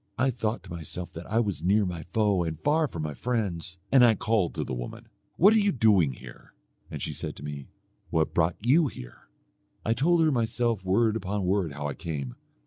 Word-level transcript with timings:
I 0.17 0.31
thought 0.31 0.63
to 0.63 0.71
myself 0.71 1.11
that 1.13 1.27
I 1.31 1.39
was 1.39 1.61
near 1.61 1.85
my 1.85 2.01
foe 2.11 2.43
and 2.43 2.59
far 2.59 2.87
from 2.87 3.03
my 3.03 3.13
friends, 3.13 3.77
and 3.91 4.03
I 4.03 4.15
called 4.15 4.55
to 4.55 4.63
the 4.63 4.73
woman, 4.73 5.05
'What 5.35 5.53
are 5.53 5.59
you 5.59 5.71
doing 5.71 6.13
here?' 6.13 6.55
And 6.89 6.99
she 6.99 7.13
said 7.13 7.35
to 7.35 7.43
me 7.45 7.67
'What 8.09 8.33
brought 8.33 8.55
you 8.61 8.87
here?' 8.87 9.27
I 9.85 9.93
told 9.93 10.23
her 10.23 10.31
myself 10.31 10.83
word 10.83 11.15
upon 11.15 11.45
word 11.45 11.73
how 11.73 11.87
I 11.87 11.93
came. 11.93 12.33